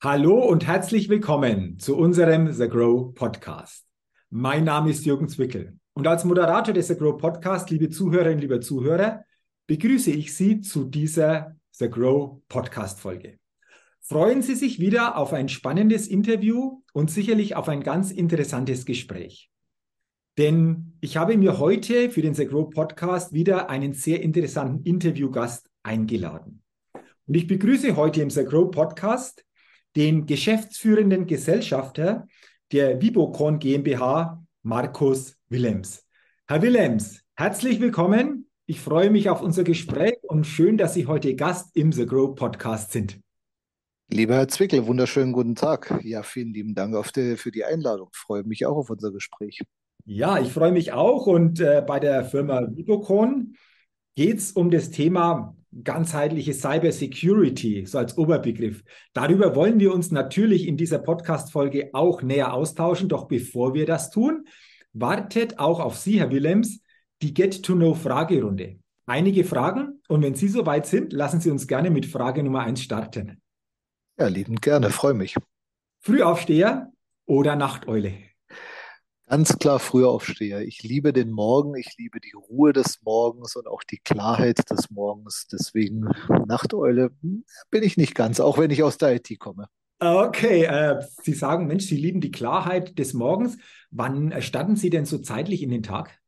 [0.00, 3.84] Hallo und herzlich willkommen zu unserem The Grow Podcast.
[4.30, 8.60] Mein Name ist Jürgen Zwickel und als Moderator des The Grow Podcast, liebe Zuhörerinnen, liebe
[8.60, 9.24] Zuhörer,
[9.66, 13.40] begrüße ich Sie zu dieser The Grow Podcast Folge.
[14.00, 19.50] Freuen Sie sich wieder auf ein spannendes Interview und sicherlich auf ein ganz interessantes Gespräch.
[20.38, 25.68] Denn ich habe mir heute für den The Grow Podcast wieder einen sehr interessanten Interviewgast
[25.82, 26.62] eingeladen.
[27.26, 29.44] Und ich begrüße heute im The Grow Podcast
[29.98, 32.28] den geschäftsführenden Gesellschafter
[32.70, 36.06] der Vibocon GmbH, Markus Willems.
[36.46, 38.48] Herr Willems, herzlich willkommen.
[38.66, 42.36] Ich freue mich auf unser Gespräch und schön, dass Sie heute Gast im The Grow
[42.36, 43.18] Podcast sind.
[44.08, 45.98] Lieber Herr Zwickel, wunderschönen guten Tag.
[46.04, 48.08] Ja, vielen lieben Dank die, für die Einladung.
[48.12, 49.62] Ich freue mich auch auf unser Gespräch.
[50.04, 51.26] Ja, ich freue mich auch.
[51.26, 53.56] Und äh, bei der Firma Vibocon
[54.14, 58.82] geht es um das Thema ganzheitliche Cyber Security, so als Oberbegriff.
[59.12, 63.08] Darüber wollen wir uns natürlich in dieser Podcast-Folge auch näher austauschen.
[63.08, 64.46] Doch bevor wir das tun,
[64.92, 66.80] wartet auch auf Sie, Herr Willems,
[67.22, 68.78] die Get-to-Know-Fragerunde.
[69.06, 72.82] Einige Fragen und wenn Sie soweit sind, lassen Sie uns gerne mit Frage Nummer eins
[72.82, 73.40] starten.
[74.18, 75.34] Ja, liebend gerne, freue mich.
[76.00, 76.92] Frühaufsteher
[77.26, 78.27] oder Nachteule?
[79.28, 80.62] Ganz klar Frühaufsteher.
[80.62, 84.90] Ich liebe den Morgen, ich liebe die Ruhe des Morgens und auch die Klarheit des
[84.90, 85.46] Morgens.
[85.52, 86.08] Deswegen
[86.46, 87.10] Nachteule
[87.70, 89.68] bin ich nicht ganz, auch wenn ich aus der IT komme.
[90.00, 93.58] Okay, äh, Sie sagen, Mensch, Sie lieben die Klarheit des Morgens.
[93.90, 96.18] Wann starten Sie denn so zeitlich in den Tag?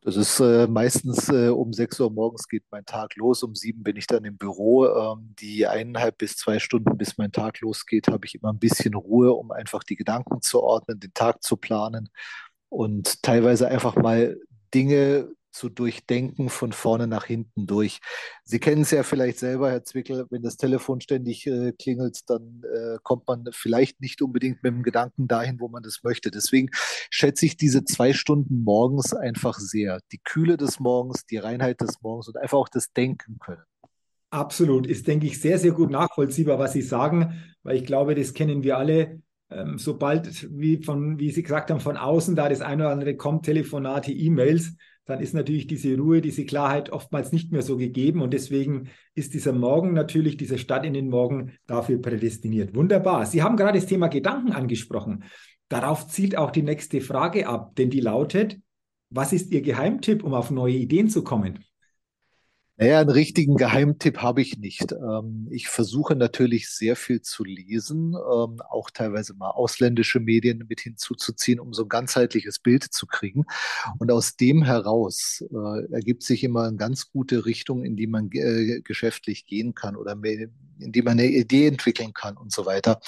[0.00, 3.42] Das ist äh, meistens äh, um 6 Uhr morgens geht mein Tag los.
[3.42, 4.86] Um 7 bin ich dann im Büro.
[4.86, 8.94] Ähm, die eineinhalb bis zwei Stunden, bis mein Tag losgeht, habe ich immer ein bisschen
[8.94, 12.10] Ruhe, um einfach die Gedanken zu ordnen, den Tag zu planen
[12.68, 14.38] und teilweise einfach mal
[14.74, 18.00] Dinge zu durchdenken von vorne nach hinten durch.
[18.44, 22.62] Sie kennen es ja vielleicht selber, Herr Zwickel, wenn das Telefon ständig äh, klingelt, dann
[22.64, 26.30] äh, kommt man vielleicht nicht unbedingt mit dem Gedanken dahin, wo man das möchte.
[26.30, 26.70] Deswegen
[27.10, 30.00] schätze ich diese zwei Stunden morgens einfach sehr.
[30.10, 33.62] Die Kühle des Morgens, die Reinheit des Morgens und einfach auch das Denken können.
[34.30, 38.32] Absolut, ist, denke ich, sehr, sehr gut nachvollziehbar, was Sie sagen, weil ich glaube, das
[38.32, 39.20] kennen wir alle.
[39.50, 43.16] Ähm, sobald, wie, von, wie Sie gesagt haben, von außen da das eine oder andere
[43.16, 44.74] kommt, Telefonate, E-Mails,
[45.04, 48.22] dann ist natürlich diese Ruhe, diese Klarheit oftmals nicht mehr so gegeben.
[48.22, 52.74] Und deswegen ist dieser Morgen natürlich, dieser Start in den Morgen dafür prädestiniert.
[52.74, 53.26] Wunderbar.
[53.26, 55.24] Sie haben gerade das Thema Gedanken angesprochen.
[55.68, 58.60] Darauf zielt auch die nächste Frage ab, denn die lautet,
[59.10, 61.64] was ist Ihr Geheimtipp, um auf neue Ideen zu kommen?
[62.82, 64.90] Naja, einen richtigen Geheimtipp habe ich nicht.
[64.90, 70.80] Ähm, ich versuche natürlich sehr viel zu lesen, ähm, auch teilweise mal ausländische Medien mit
[70.80, 73.44] hinzuzuziehen, um so ein ganzheitliches Bild zu kriegen.
[74.00, 78.28] Und aus dem heraus äh, ergibt sich immer eine ganz gute Richtung, in die man
[78.32, 80.16] äh, geschäftlich gehen kann oder
[80.80, 82.98] in die man eine Idee entwickeln kann und so weiter.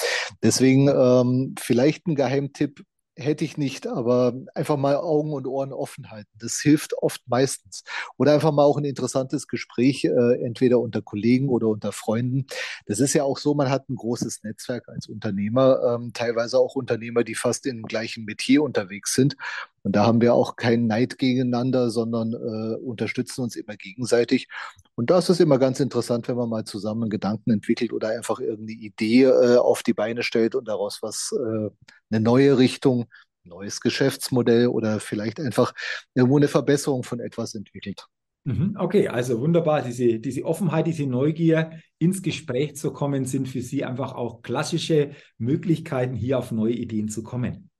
[0.41, 2.85] Deswegen ähm, vielleicht ein Geheimtipp,
[3.17, 6.31] hätte ich nicht, aber einfach mal Augen und Ohren offen halten.
[6.39, 7.85] Das hilft oft meistens.
[8.17, 12.47] Oder einfach mal auch ein interessantes Gespräch, äh, entweder unter Kollegen oder unter Freunden.
[12.87, 16.75] Das ist ja auch so, man hat ein großes Netzwerk als Unternehmer, ähm, teilweise auch
[16.75, 19.37] Unternehmer, die fast im gleichen Metier unterwegs sind.
[19.85, 24.49] Und da haben wir auch keinen Neid gegeneinander, sondern äh, unterstützen uns immer gegenseitig.
[24.95, 28.41] Und da ist es immer ganz interessant, wenn man mal zusammen Gedanken entwickelt oder einfach
[28.41, 31.71] irgendeine Idee äh, auf die Beine stellt und daraus was, äh,
[32.11, 33.05] eine neue Richtung,
[33.45, 35.75] neues Geschäftsmodell oder vielleicht einfach
[36.15, 38.07] irgendwo eine Verbesserung von etwas entwickelt.
[38.45, 39.83] Mhm, okay, also wunderbar.
[39.83, 45.11] Diese, diese Offenheit, diese Neugier, ins Gespräch zu kommen, sind für Sie einfach auch klassische
[45.39, 47.71] Möglichkeiten, hier auf neue Ideen zu kommen.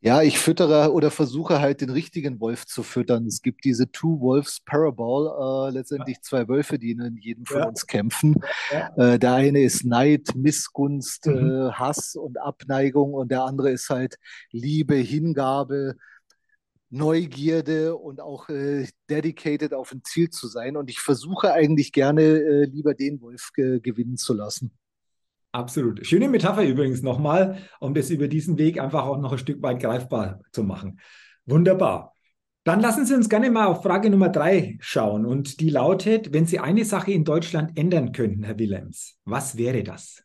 [0.00, 3.26] Ja, ich füttere oder versuche halt den richtigen Wolf zu füttern.
[3.26, 7.68] Es gibt diese Two Wolves Parable, äh, letztendlich zwei Wölfe, die in jedem von ja.
[7.68, 8.36] uns kämpfen.
[8.70, 8.92] Ja.
[8.96, 11.68] Äh, der eine ist Neid, Missgunst, mhm.
[11.68, 14.18] äh, Hass und Abneigung und der andere ist halt
[14.52, 15.96] Liebe, Hingabe,
[16.90, 20.76] Neugierde und auch äh, dedicated auf ein Ziel zu sein.
[20.76, 24.70] Und ich versuche eigentlich gerne äh, lieber den Wolf gewinnen zu lassen.
[25.52, 26.06] Absolut.
[26.06, 29.80] Schöne Metapher übrigens nochmal, um das über diesen Weg einfach auch noch ein Stück weit
[29.80, 31.00] greifbar zu machen.
[31.46, 32.12] Wunderbar.
[32.64, 35.24] Dann lassen Sie uns gerne mal auf Frage Nummer drei schauen.
[35.24, 39.82] Und die lautet, wenn Sie eine Sache in Deutschland ändern könnten, Herr Willems, was wäre
[39.82, 40.22] das?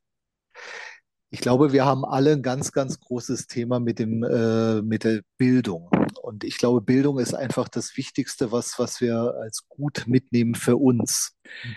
[1.30, 5.22] Ich glaube, wir haben alle ein ganz, ganz großes Thema mit, dem, äh, mit der
[5.38, 5.90] Bildung.
[6.22, 10.76] Und ich glaube, Bildung ist einfach das Wichtigste, was, was wir als gut mitnehmen für
[10.76, 11.38] uns.
[11.64, 11.76] Mhm.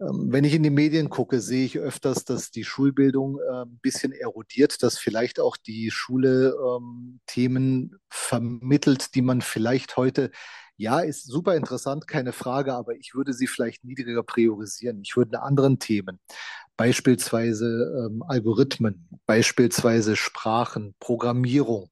[0.00, 4.12] Ähm, wenn ich in die Medien gucke, sehe ich öfters, dass die Schulbildung ein bisschen
[4.12, 10.30] erodiert, dass vielleicht auch die Schule ähm, Themen vermittelt, die man vielleicht heute,
[10.76, 15.00] ja, ist super interessant, keine Frage, aber ich würde sie vielleicht niedriger priorisieren.
[15.02, 16.18] Ich würde anderen Themen
[16.76, 17.66] beispielsweise
[18.06, 21.90] ähm, Algorithmen, beispielsweise Sprachen, Programmierung,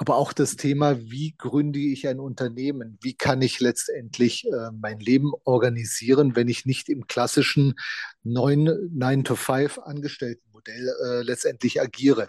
[0.00, 2.96] aber auch das Thema, wie gründe ich ein Unternehmen?
[3.02, 7.74] Wie kann ich letztendlich äh, mein Leben organisieren, wenn ich nicht im klassischen
[8.24, 12.28] 9-to-5 Angestelltenmodell äh, letztendlich agiere?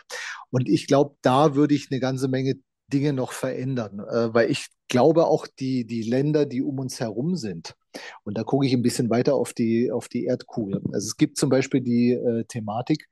[0.49, 2.55] Und ich glaube, da würde ich eine ganze Menge
[2.91, 7.37] Dinge noch verändern, äh, weil ich glaube auch die, die Länder, die um uns herum
[7.37, 7.73] sind,
[8.25, 10.81] und da gucke ich ein bisschen weiter auf die, auf die Erdkugel.
[10.91, 13.07] Also es gibt zum Beispiel die äh, Thematik,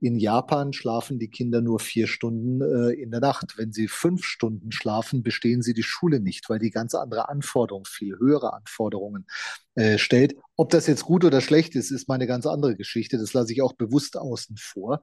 [0.00, 3.56] in Japan schlafen die Kinder nur vier Stunden äh, in der Nacht.
[3.56, 7.86] Wenn sie fünf Stunden schlafen, bestehen sie die Schule nicht, weil die ganz andere Anforderungen,
[7.86, 9.26] viel höhere Anforderungen
[9.74, 10.34] äh, stellt.
[10.56, 13.18] Ob das jetzt gut oder schlecht ist, ist meine ganz andere Geschichte.
[13.18, 15.02] Das lasse ich auch bewusst außen vor.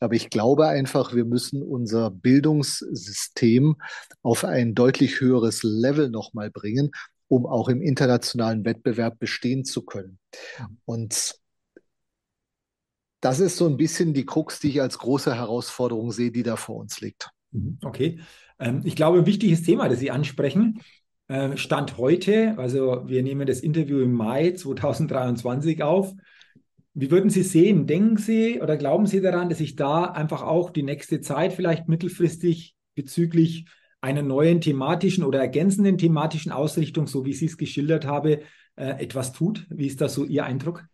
[0.00, 3.76] Aber ich glaube einfach, wir müssen unser Bildungssystem
[4.22, 6.92] auf ein deutlich höheres Level nochmal bringen,
[7.26, 10.18] um auch im internationalen Wettbewerb bestehen zu können.
[10.84, 11.34] Und
[13.20, 16.56] das ist so ein bisschen die Krux, die ich als große Herausforderung sehe, die da
[16.56, 17.30] vor uns liegt.
[17.50, 18.20] Mhm, okay.
[18.58, 20.80] Ähm, ich glaube, ein wichtiges Thema, das Sie ansprechen,
[21.28, 26.14] äh, Stand heute, also wir nehmen das Interview im Mai 2023 auf.
[26.94, 27.86] Wie würden Sie sehen?
[27.86, 31.88] Denken Sie oder glauben Sie daran, dass sich da einfach auch die nächste Zeit vielleicht
[31.88, 33.66] mittelfristig bezüglich
[34.00, 38.40] einer neuen thematischen oder ergänzenden thematischen Ausrichtung, so wie Sie es geschildert habe,
[38.76, 39.66] äh, etwas tut?
[39.70, 40.86] Wie ist da so Ihr Eindruck?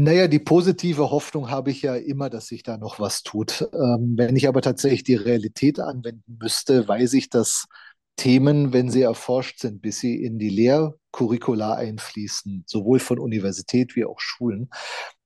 [0.00, 3.68] Naja, die positive Hoffnung habe ich ja immer, dass sich da noch was tut.
[3.72, 7.66] Ähm, wenn ich aber tatsächlich die Realität anwenden müsste, weiß ich, dass
[8.14, 14.04] Themen, wenn sie erforscht sind, bis sie in die Lehrcurricula einfließen, sowohl von Universität wie
[14.04, 14.70] auch Schulen,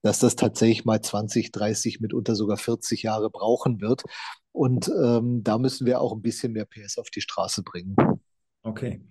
[0.01, 4.05] dass das tatsächlich mal 20, 30, mitunter sogar 40 Jahre brauchen wird.
[4.53, 7.95] Und ähm, da müssen wir auch ein bisschen mehr PS auf die Straße bringen.
[8.63, 9.03] Okay.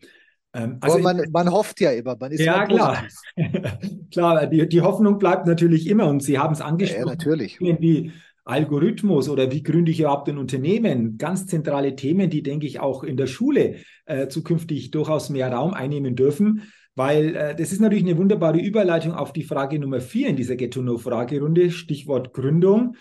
[0.54, 3.04] Ähm, also Aber man, man hofft ja immer, man ist ja klar.
[4.12, 7.08] klar, die, die Hoffnung bleibt natürlich immer und Sie haben es angesprochen.
[7.08, 7.60] Ja, natürlich.
[7.60, 8.12] Wie
[8.44, 11.18] Algorithmus oder wie gründe ich überhaupt ein Unternehmen?
[11.18, 13.76] Ganz zentrale Themen, die, denke ich, auch in der Schule
[14.06, 16.64] äh, zukünftig durchaus mehr Raum einnehmen dürfen.
[16.96, 20.56] Weil äh, das ist natürlich eine wunderbare Überleitung auf die Frage Nummer vier in dieser
[20.56, 22.96] Get-to-Know-Fragerunde, Stichwort Gründung.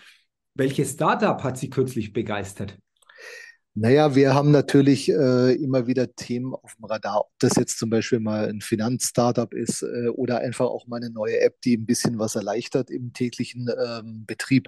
[0.53, 2.77] Welches Startup hat Sie kürzlich begeistert?
[3.73, 7.89] Naja, wir haben natürlich äh, immer wieder Themen auf dem Radar, ob das jetzt zum
[7.89, 11.85] Beispiel mal ein Finanzstartup ist äh, oder einfach auch mal eine neue App, die ein
[11.85, 14.67] bisschen was erleichtert im täglichen ähm, Betrieb.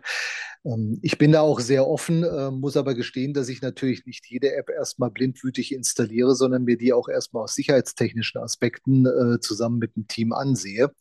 [0.64, 4.26] Ähm, ich bin da auch sehr offen, äh, muss aber gestehen, dass ich natürlich nicht
[4.30, 9.80] jede App erstmal blindwütig installiere, sondern mir die auch erstmal aus sicherheitstechnischen Aspekten äh, zusammen
[9.80, 10.92] mit dem Team ansehe.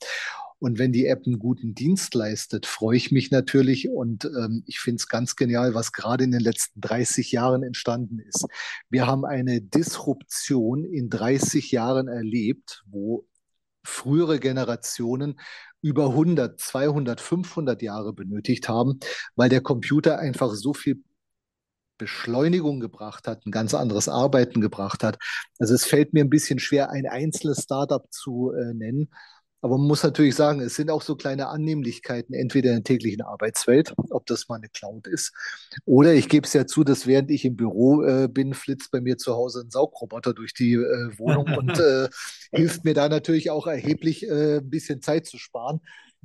[0.63, 3.89] Und wenn die App einen guten Dienst leistet, freue ich mich natürlich.
[3.89, 8.21] Und ähm, ich finde es ganz genial, was gerade in den letzten 30 Jahren entstanden
[8.21, 8.47] ist.
[8.89, 13.27] Wir haben eine Disruption in 30 Jahren erlebt, wo
[13.83, 15.41] frühere Generationen
[15.81, 19.01] über 100, 200, 500 Jahre benötigt haben,
[19.35, 21.03] weil der Computer einfach so viel
[21.99, 25.19] Beschleunigung gebracht hat, ein ganz anderes Arbeiten gebracht hat.
[25.59, 29.09] Also es fällt mir ein bisschen schwer, ein einzelnes Startup zu äh, nennen,
[29.63, 33.23] aber man muss natürlich sagen, es sind auch so kleine Annehmlichkeiten, entweder in der täglichen
[33.23, 35.33] Arbeitswelt, ob das mal eine Cloud ist,
[35.85, 39.01] oder ich gebe es ja zu, dass während ich im Büro äh, bin, flitzt bei
[39.01, 42.09] mir zu Hause ein Saugroboter durch die äh, Wohnung und äh,
[42.51, 45.81] hilft mir da natürlich auch erheblich äh, ein bisschen Zeit zu sparen.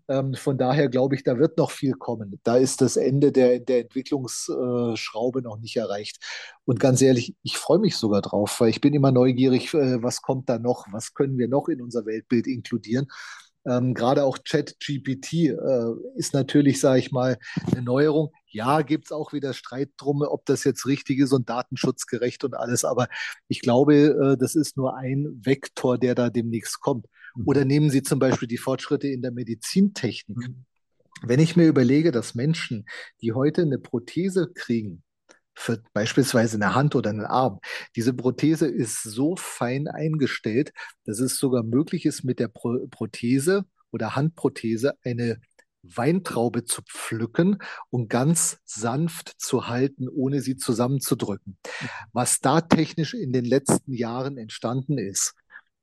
[0.10, 2.40] Ähm, von daher glaube ich, da wird noch viel kommen.
[2.44, 6.18] Da ist das Ende der, der Entwicklungsschraube noch nicht erreicht.
[6.66, 10.22] Und ganz ehrlich, ich freue mich sogar drauf, weil ich bin immer neugierig, äh, was
[10.22, 13.08] kommt da noch, was können wir noch in unser Weltbild inkludieren.
[13.68, 15.56] Ähm, Gerade auch ChatGPT äh,
[16.16, 17.38] ist natürlich, sage ich mal,
[17.72, 18.32] eine Neuerung.
[18.48, 22.56] Ja, gibt es auch wieder Streit drum, ob das jetzt richtig ist und datenschutzgerecht und
[22.56, 22.86] alles.
[22.86, 23.10] Aber
[23.50, 27.08] ich glaube, äh, das ist nur ein Vektor, der da demnächst kommt.
[27.46, 27.68] Oder mhm.
[27.68, 30.38] nehmen Sie zum Beispiel die Fortschritte in der Medizintechnik.
[30.38, 30.66] Mhm.
[31.24, 32.86] Wenn ich mir überlege, dass Menschen,
[33.22, 35.04] die heute eine Prothese kriegen,
[35.58, 37.60] für beispielsweise eine Hand oder einen Arm.
[37.96, 40.72] Diese Prothese ist so fein eingestellt,
[41.06, 45.42] dass es sogar möglich ist, mit der Pro Prothese oder Handprothese eine
[45.82, 47.58] Weintraube zu pflücken
[47.90, 51.58] und ganz sanft zu halten, ohne sie zusammenzudrücken.
[51.64, 51.88] Mhm.
[52.14, 55.34] Was da technisch in den letzten Jahren entstanden ist,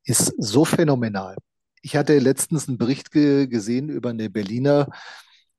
[0.05, 1.37] ist so phänomenal.
[1.83, 4.89] Ich hatte letztens einen Bericht ge gesehen über eine Berliner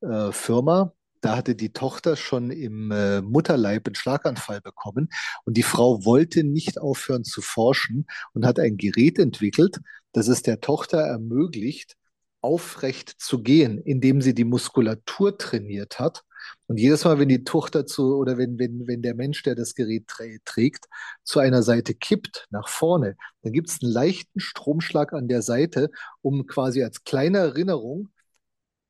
[0.02, 0.94] äh, Firma.
[1.22, 5.10] Da hatte die Tochter schon im äh, Mutterleib einen Schlaganfall bekommen
[5.44, 9.80] und die Frau wollte nicht aufhören zu forschen und hat ein Gerät entwickelt,
[10.14, 11.96] das es der Tochter ermöglicht,
[12.42, 16.24] aufrecht zu gehen, indem sie die Muskulatur trainiert hat
[16.68, 19.76] und jedes Mal, wenn die Tochter zu oder wenn, wenn, wenn der Mensch, der das
[19.76, 20.08] Gerät
[20.46, 20.86] trägt,
[21.24, 25.90] zu einer Seite kippt, nach vorne, dann gibt es einen leichten Stromschlag an der Seite,
[26.22, 28.10] um quasi als kleine Erinnerung,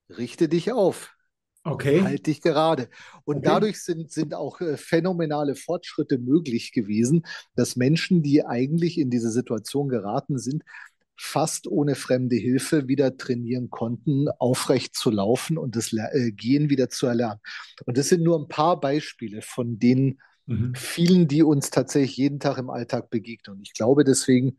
[0.10, 1.14] richte dich auf.
[1.66, 2.02] Okay.
[2.04, 2.90] Halt dich gerade.
[3.26, 3.48] Und Okay.
[3.48, 9.32] dadurch sind, sind auch äh, phänomenale Fortschritte möglich gewesen, dass Menschen, die eigentlich in diese
[9.32, 10.64] Situation geraten sind,
[11.18, 16.90] fast ohne fremde Hilfe wieder trainieren konnten, aufrecht zu laufen und das äh, Gehen wieder
[16.90, 17.40] zu erlernen.
[17.86, 20.76] Und das sind nur ein paar Beispiele von den Mhm.
[20.76, 23.58] vielen, die uns tatsächlich jeden Tag im Alltag begegnen.
[23.58, 24.58] Und ich glaube deswegen,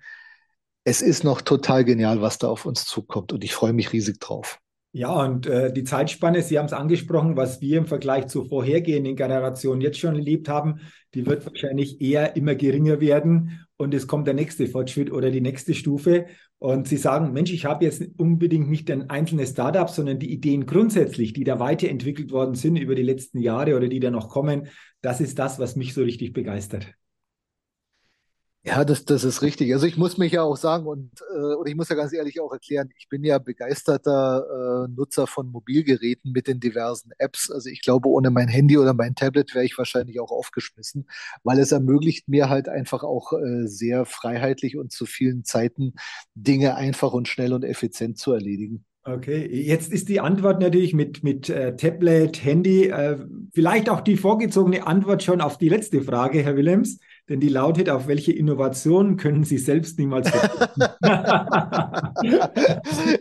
[0.85, 3.33] es ist noch total genial, was da auf uns zukommt.
[3.33, 4.59] Und ich freue mich riesig drauf.
[4.97, 9.15] Ja, und äh, die Zeitspanne, Sie haben es angesprochen, was wir im Vergleich zu vorhergehenden
[9.15, 10.81] Generationen jetzt schon erlebt haben,
[11.13, 15.43] die wird wahrscheinlich eher immer geringer werden und es kommt der nächste Fortschritt oder die
[15.43, 16.25] nächste Stufe.
[16.57, 20.65] Und Sie sagen, Mensch, ich habe jetzt unbedingt nicht ein einzelnes Startup, sondern die Ideen
[20.65, 24.69] grundsätzlich, die da weiterentwickelt worden sind über die letzten Jahre oder die da noch kommen,
[25.03, 26.95] das ist das, was mich so richtig begeistert.
[28.69, 29.73] Ja, das, das ist richtig.
[29.73, 32.41] Also ich muss mich ja auch sagen und, äh, und ich muss ja ganz ehrlich
[32.41, 37.49] auch erklären, ich bin ja begeisterter äh, Nutzer von Mobilgeräten mit den diversen Apps.
[37.49, 41.07] Also ich glaube, ohne mein Handy oder mein Tablet wäre ich wahrscheinlich auch aufgeschmissen,
[41.45, 45.93] weil es ermöglicht mir halt einfach auch äh, sehr freiheitlich und zu vielen Zeiten
[46.35, 48.85] Dinge einfach und schnell und effizient zu erledigen.
[49.05, 53.17] Okay, jetzt ist die Antwort natürlich mit, mit äh, Tablet, Handy, äh,
[53.55, 57.91] vielleicht auch die vorgezogene Antwort schon auf die letzte Frage, Herr Willems, denn die lautet,
[57.91, 60.91] auf welche Innovationen können Sie selbst niemals verzichten?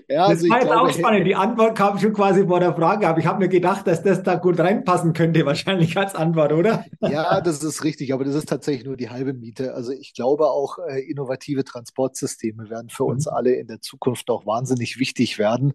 [0.07, 1.27] Ja, Das also ich war jetzt auch spannend.
[1.27, 4.24] Die Antwort kam schon quasi vor der Frage, aber ich habe mir gedacht, dass das
[4.24, 6.85] da gut reinpassen könnte, wahrscheinlich als Antwort, oder?
[7.01, 9.74] Ja, das ist richtig, aber das ist tatsächlich nur die halbe Miete.
[9.74, 13.31] Also ich glaube auch, äh, innovative Transportsysteme werden für uns Mhm.
[13.33, 15.74] alle in der Zukunft auch wahnsinnig wichtig werden.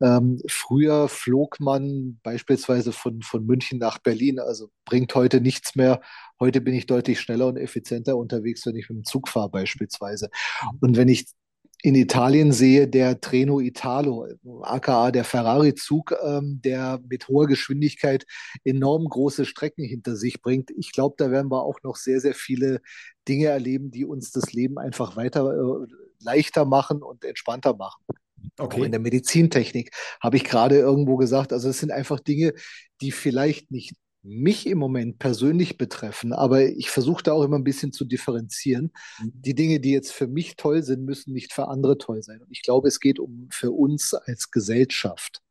[0.00, 6.00] Ähm, früher flog man beispielsweise von, von München nach Berlin, also bringt heute nichts mehr.
[6.40, 10.28] Heute bin ich deutlich schneller und effizienter unterwegs, wenn ich mit dem Zug fahre beispielsweise.
[10.80, 11.26] Und wenn ich
[11.84, 14.28] in Italien sehe, der Treno Italo,
[14.62, 18.24] aka der Ferrari-Zug, ähm, der mit hoher Geschwindigkeit
[18.64, 20.70] enorm große Strecken hinter sich bringt.
[20.76, 22.80] Ich glaube, da werden wir auch noch sehr, sehr viele
[23.28, 25.86] Dinge erleben, die uns das Leben einfach weiter äh,
[26.20, 28.04] leichter machen und entspannter machen.
[28.68, 28.90] Auch in Okay.
[28.90, 32.52] der Medizintechnik habe ich gerade irgendwo gesagt, also es sind einfach Dinge,
[33.00, 37.64] die vielleicht nicht mich im Moment persönlich betreffen, aber ich versuche da auch immer ein
[37.64, 38.92] bisschen zu differenzieren.
[39.20, 42.40] Die Dinge, die jetzt für mich toll sind, müssen nicht für andere toll sein.
[42.40, 45.42] Und ich glaube, es geht um für uns als Gesellschaft.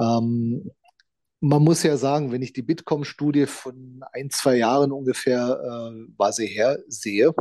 [0.00, 0.70] Ähm,
[1.40, 6.32] man muss ja sagen, wenn ich die Bitkom-Studie von ein, zwei Jahren ungefähr äh, war
[6.32, 7.32] sie her sehe,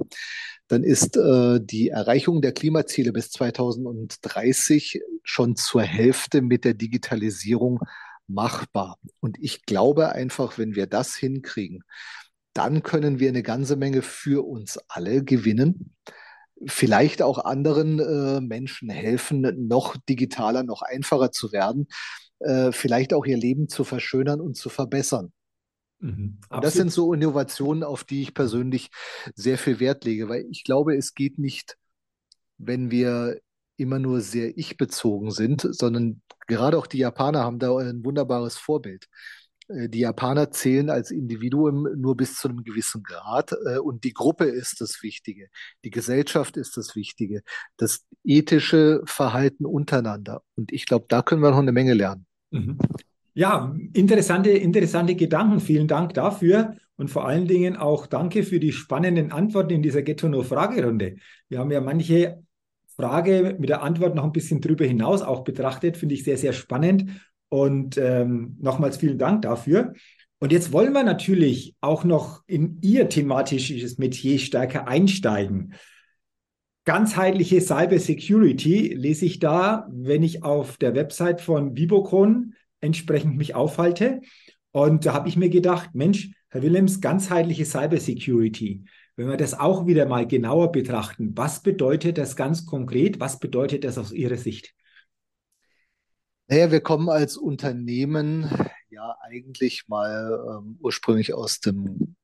[0.68, 7.80] dann ist äh, die Erreichung der Klimaziele bis 2030 schon zur Hälfte mit der Digitalisierung
[8.34, 8.98] machbar.
[9.20, 11.84] Und ich glaube einfach, wenn wir das hinkriegen,
[12.54, 15.96] dann können wir eine ganze Menge für uns alle gewinnen.
[16.66, 21.88] Vielleicht auch anderen äh, Menschen helfen, noch digitaler, noch einfacher zu werden
[22.44, 25.32] äh, vielleicht auch ihr Leben zu verschönern und zu verbessern.
[26.00, 26.40] Mhm.
[26.50, 28.90] Und das sind so Innovationen, auf die ich persönlich
[29.36, 31.78] sehr viel Wert lege, weil ich glaube, es geht nicht,
[32.58, 33.40] wenn wir
[33.78, 39.08] immer nur sehr ich-bezogen sind, sondern gerade auch die Japaner haben da ein wunderbares Vorbild.
[39.68, 44.14] Äh, Die Japaner zählen als Individuum nur bis zu einem gewissen Grad äh, und die
[44.14, 45.48] Gruppe ist das Wichtige.
[45.84, 47.44] Die Gesellschaft ist das Wichtige.
[47.78, 50.44] Das ethische Verhalten untereinander.
[50.56, 52.26] Und ich glaube, da können wir noch eine Menge lernen.
[52.52, 52.78] Mhm.
[53.36, 55.60] Ja, interessante, interessante Gedanken.
[55.60, 56.76] Vielen Dank dafür.
[56.96, 61.16] Und vor allen Dingen auch danke für die spannenden Antworten in dieser Ghetto-No-Fragerunde.
[61.50, 62.44] Wir haben ja manche
[62.96, 65.98] Frage mit der Antwort noch ein bisschen drüber hinaus auch betrachtet.
[65.98, 67.06] Finde ich sehr, sehr spannend.
[67.50, 69.94] Und ähm, nochmals vielen Dank dafür.
[70.40, 75.74] Und jetzt wollen wir natürlich auch noch in Ihr thematisches Metier stärker einsteigen.
[76.86, 83.56] Ganzheitliche Cyber Security lese ich da, wenn ich auf der Website von Vibocon entsprechend mich
[83.56, 84.20] aufhalte.
[84.72, 88.84] Und da habe ich mir gedacht, Mensch, Herr Willems, ganzheitliche Cyber Security.
[89.16, 93.20] Wenn wir das auch wieder mal genauer betrachten, was bedeutet das ganz konkret?
[93.20, 94.74] Was bedeutet das aus Ihrer Sicht?
[96.48, 98.50] Naja, wir kommen als Unternehmen
[98.90, 102.16] ja eigentlich mal ähm, ursprünglich aus dem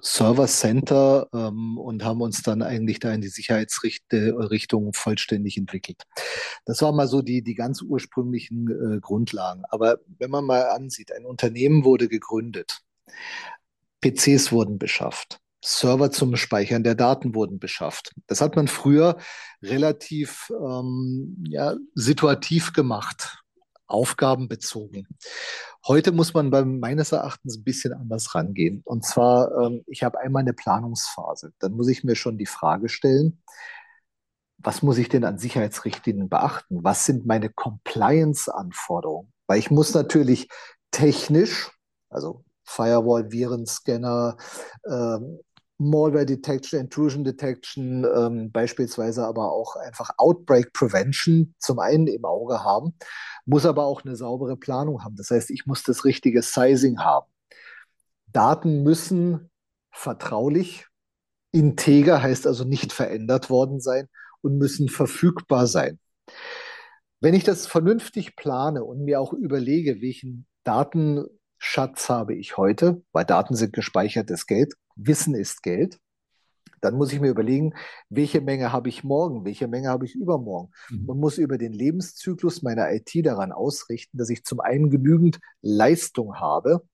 [0.00, 6.04] Server Center ähm, und haben uns dann eigentlich da in die Sicherheitsrichtung vollständig entwickelt.
[6.64, 9.64] Das waren mal so die, die ganz ursprünglichen äh, Grundlagen.
[9.70, 12.80] Aber wenn man mal ansieht, ein Unternehmen wurde gegründet,
[14.00, 18.12] PCs wurden beschafft, Server zum Speichern der Daten wurden beschafft.
[18.26, 19.16] Das hat man früher
[19.62, 23.42] relativ ähm, ja, situativ gemacht,
[23.86, 25.08] aufgabenbezogen.
[25.86, 28.82] Heute muss man beim, meines Erachtens ein bisschen anders rangehen.
[28.84, 31.52] Und zwar, ähm, ich habe einmal eine Planungsphase.
[31.58, 33.42] Dann muss ich mir schon die Frage stellen,
[34.58, 36.82] was muss ich denn an Sicherheitsrichtlinien beachten?
[36.82, 39.32] Was sind meine Compliance-Anforderungen?
[39.46, 40.48] Weil ich muss natürlich
[40.90, 41.70] technisch,
[42.10, 44.36] also Firewall, Virenscanner,
[44.86, 45.38] ähm,
[45.78, 52.64] Malware Detection, Intrusion Detection, ähm, beispielsweise aber auch einfach Outbreak Prevention zum einen im Auge
[52.64, 52.94] haben,
[53.46, 55.16] muss aber auch eine saubere Planung haben.
[55.16, 57.30] Das heißt, ich muss das richtige Sizing haben.
[58.26, 59.50] Daten müssen
[59.92, 60.86] vertraulich,
[61.52, 64.08] integer heißt also nicht verändert worden sein
[64.42, 65.98] und müssen verfügbar sein.
[67.20, 70.46] Wenn ich das vernünftig plane und mir auch überlege, welchen
[71.58, 75.98] Datenschatz habe ich heute, weil Daten sind gespeichertes Geld, Wissen ist Geld,
[76.80, 77.74] dann muss ich mir überlegen,
[78.08, 81.08] welche Menge habe ich morgen, welche Menge habe ich übermorgen mhm.
[81.08, 86.36] und muss über den Lebenszyklus meiner IT daran ausrichten, dass ich zum einen genügend Leistung
[86.36, 86.86] habe,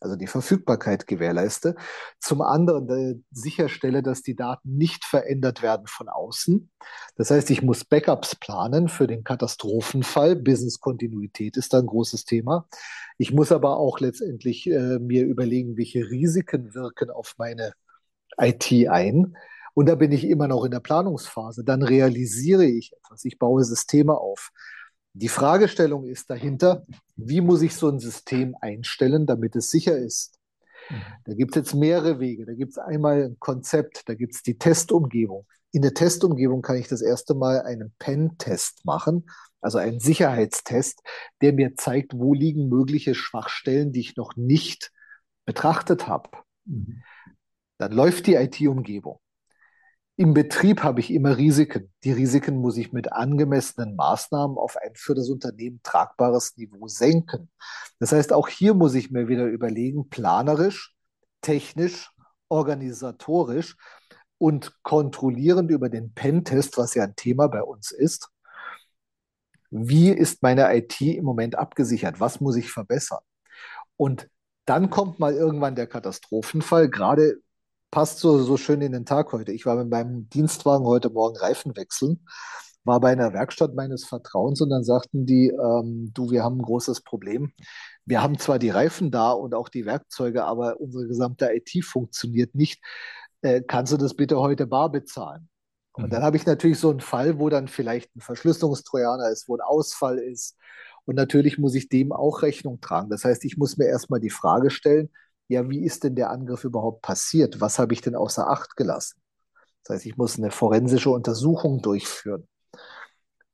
[0.00, 1.74] also die Verfügbarkeit gewährleiste,
[2.20, 6.70] zum anderen äh, sicherstelle, dass die Daten nicht verändert werden von außen.
[7.16, 10.36] Das heißt, ich muss Backups planen für den Katastrophenfall.
[10.36, 12.68] Business-Kontinuität ist da ein großes Thema.
[13.16, 17.72] Ich muss aber auch letztendlich äh, mir überlegen, welche Risiken wirken auf meine
[18.38, 19.36] IT ein.
[19.74, 21.64] Und da bin ich immer noch in der Planungsphase.
[21.64, 23.24] Dann realisiere ich etwas.
[23.24, 24.50] Ich baue Systeme auf.
[25.20, 30.38] Die Fragestellung ist dahinter, wie muss ich so ein System einstellen, damit es sicher ist?
[30.90, 31.02] Mhm.
[31.24, 32.46] Da gibt es jetzt mehrere Wege.
[32.46, 35.44] Da gibt es einmal ein Konzept, da gibt es die Testumgebung.
[35.72, 39.28] In der Testumgebung kann ich das erste Mal einen Pen-Test machen,
[39.60, 41.00] also einen Sicherheitstest,
[41.42, 44.92] der mir zeigt, wo liegen mögliche Schwachstellen, die ich noch nicht
[45.44, 46.30] betrachtet habe.
[46.64, 47.02] Mhm.
[47.78, 49.18] Dann läuft die IT-Umgebung.
[50.20, 51.92] Im Betrieb habe ich immer Risiken.
[52.02, 57.52] Die Risiken muss ich mit angemessenen Maßnahmen auf ein für das Unternehmen tragbares Niveau senken.
[58.00, 60.96] Das heißt, auch hier muss ich mir wieder überlegen, planerisch,
[61.40, 62.10] technisch,
[62.48, 63.76] organisatorisch
[64.38, 68.28] und kontrollierend über den Pentest, was ja ein Thema bei uns ist.
[69.70, 72.18] Wie ist meine IT im Moment abgesichert?
[72.18, 73.22] Was muss ich verbessern?
[73.96, 74.28] Und
[74.64, 77.40] dann kommt mal irgendwann der Katastrophenfall, gerade
[77.90, 79.52] passt so, so schön in den Tag heute.
[79.52, 82.24] Ich war mit meinem Dienstwagen heute Morgen Reifen wechseln,
[82.84, 86.62] war bei einer Werkstatt meines Vertrauens und dann sagten die, ähm, du, wir haben ein
[86.62, 87.52] großes Problem.
[88.04, 92.54] Wir haben zwar die Reifen da und auch die Werkzeuge, aber unsere gesamte IT funktioniert
[92.54, 92.82] nicht.
[93.42, 95.48] Äh, kannst du das bitte heute bar bezahlen?
[95.92, 96.10] Und mhm.
[96.10, 99.60] dann habe ich natürlich so einen Fall, wo dann vielleicht ein Verschlüsselungstrojaner ist, wo ein
[99.60, 100.56] Ausfall ist.
[101.04, 103.10] Und natürlich muss ich dem auch Rechnung tragen.
[103.10, 105.10] Das heißt, ich muss mir erstmal die Frage stellen,
[105.48, 107.60] ja, wie ist denn der Angriff überhaupt passiert?
[107.60, 109.20] Was habe ich denn außer Acht gelassen?
[109.82, 112.46] Das heißt, ich muss eine forensische Untersuchung durchführen.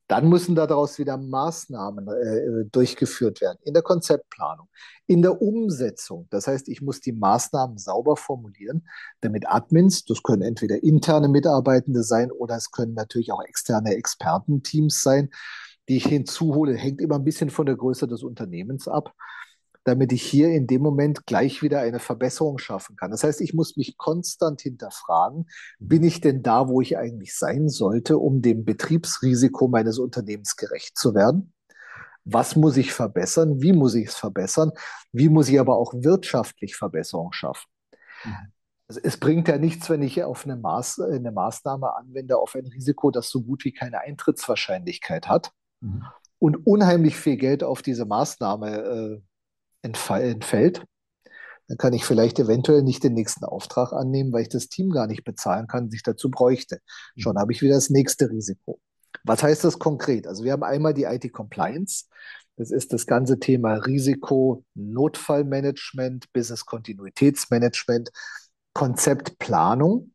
[0.09, 4.69] Dann müssen daraus wieder Maßnahmen äh, durchgeführt werden in der Konzeptplanung,
[5.07, 6.27] in der Umsetzung.
[6.29, 8.87] Das heißt, ich muss die Maßnahmen sauber formulieren,
[9.23, 15.01] damit Admins, das können entweder interne Mitarbeitende sein oder es können natürlich auch externe Expertenteams
[15.01, 15.31] sein,
[15.89, 19.15] die ich hinzuhole, hängt immer ein bisschen von der Größe des Unternehmens ab
[19.85, 23.11] damit ich hier in dem Moment gleich wieder eine Verbesserung schaffen kann.
[23.11, 25.47] Das heißt, ich muss mich konstant hinterfragen,
[25.79, 30.97] bin ich denn da, wo ich eigentlich sein sollte, um dem Betriebsrisiko meines Unternehmens gerecht
[30.97, 31.53] zu werden?
[32.25, 33.61] Was muss ich verbessern?
[33.61, 34.73] Wie muss ich es verbessern?
[35.13, 37.69] Wie muss ich aber auch wirtschaftlich Verbesserung schaffen?
[38.25, 38.53] Mhm.
[38.89, 42.67] Also es bringt ja nichts, wenn ich auf eine, Maß, eine Maßnahme anwende, auf ein
[42.67, 46.05] Risiko, das so gut wie keine Eintrittswahrscheinlichkeit hat mhm.
[46.39, 49.23] und unheimlich viel Geld auf diese Maßnahme äh,
[49.85, 50.85] entfällt,
[51.69, 55.07] dann kann ich vielleicht eventuell nicht den nächsten Auftrag annehmen, weil ich das Team gar
[55.07, 56.81] nicht bezahlen kann, sich dazu bräuchte.
[57.17, 58.81] Schon habe ich wieder das nächste Risiko.
[59.25, 60.27] Was heißt das konkret?
[60.27, 62.07] Also wir haben einmal die IT-Compliance.
[62.57, 68.11] Das ist das ganze Thema Risiko, Notfallmanagement, Business-Kontinuitätsmanagement,
[68.75, 70.14] Konzeptplanung.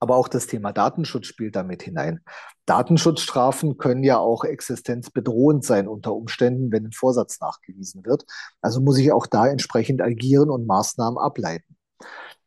[0.00, 2.20] Aber auch das Thema Datenschutz spielt damit hinein.
[2.66, 8.24] Datenschutzstrafen können ja auch existenzbedrohend sein unter Umständen, wenn ein Vorsatz nachgewiesen wird.
[8.62, 11.76] Also muss ich auch da entsprechend agieren und Maßnahmen ableiten.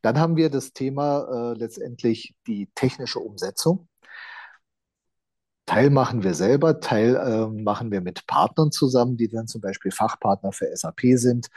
[0.02, 3.88] Dann haben wir das Thema äh, letztendlich die technische Umsetzung.
[5.66, 9.92] Teil machen wir selber, Teil äh, machen wir mit Partnern zusammen, die dann zum Beispiel
[9.92, 11.48] Fachpartner für SAP sind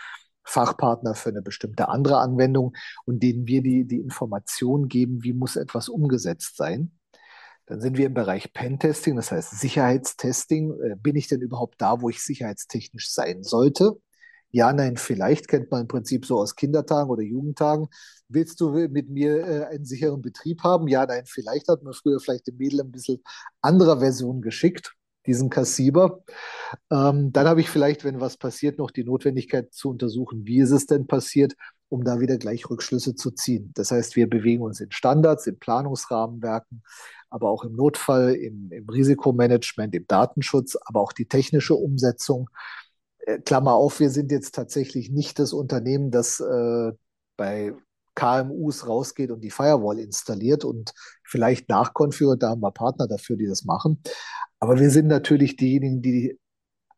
[0.47, 5.57] Fachpartner für eine bestimmte andere Anwendung und denen wir die, die Information geben, wie muss
[5.57, 6.93] etwas umgesetzt sein.
[7.67, 10.73] Dann sind wir im Bereich Pentesting, das heißt Sicherheitstesting.
[10.83, 14.01] Äh, bin ich denn überhaupt da, wo ich sicherheitstechnisch sein sollte?
[14.53, 17.89] Ja, nein, vielleicht kennt man im Prinzip so aus Kindertagen oder Jugendtagen.
[18.29, 20.87] Willst du mit mir äh, einen sicheren Betrieb haben?
[20.87, 23.23] Ja, nein, vielleicht hat man früher vielleicht dem Mädel ein bisschen
[23.61, 26.25] anderer Version geschickt diesen Kassiber.
[26.91, 30.71] Ähm, dann habe ich vielleicht, wenn was passiert, noch die Notwendigkeit zu untersuchen, wie ist
[30.71, 31.55] es denn passiert
[31.89, 33.73] um da wieder gleich Rückschlüsse zu ziehen.
[33.75, 36.83] Das heißt, wir bewegen uns in Standards, in Planungsrahmenwerken,
[37.31, 42.51] aber auch im Notfall, im, im Risikomanagement, im Datenschutz, aber auch die technische Umsetzung.
[43.19, 46.93] Äh, Klammer auf, wir sind jetzt tatsächlich nicht das Unternehmen, das äh,
[47.37, 47.75] bei
[48.17, 52.43] KMUs rausgeht und die Firewall installiert und vielleicht nachkonfiguriert.
[52.43, 54.03] Da haben wir Partner dafür, die das machen.
[54.59, 56.39] Aber wir sind natürlich diejenigen, die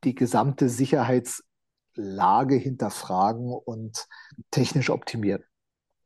[0.05, 4.07] die gesamte Sicherheitslage hinterfragen und
[4.51, 5.43] technisch optimieren.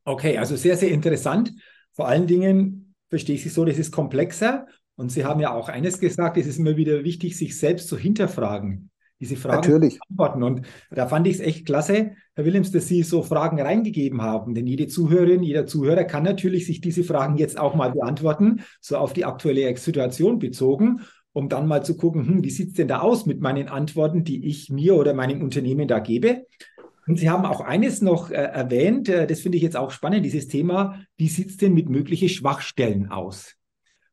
[0.04, 1.52] Okay, also sehr, sehr interessant.
[1.92, 4.66] Vor allen Dingen verstehe ich Sie so, das ist komplexer.
[4.96, 7.98] Und Sie haben ja auch eines gesagt, es ist immer wieder wichtig, sich selbst zu
[7.98, 8.90] hinterfragen
[9.22, 10.00] diese Fragen Natürlich.
[10.00, 10.42] beantworten.
[10.42, 14.52] Und da fand ich es echt klasse, Herr Willems, dass Sie so Fragen reingegeben haben.
[14.52, 18.96] Denn jede Zuhörerin, jeder Zuhörer kann natürlich sich diese Fragen jetzt auch mal beantworten, so
[18.96, 22.88] auf die aktuelle Situation bezogen, um dann mal zu gucken, hm, wie sieht es denn
[22.88, 26.46] da aus mit meinen Antworten, die ich mir oder meinem Unternehmen da gebe.
[27.06, 30.24] Und Sie haben auch eines noch äh, erwähnt, äh, das finde ich jetzt auch spannend,
[30.24, 33.54] dieses Thema, wie sieht es denn mit möglichen Schwachstellen aus?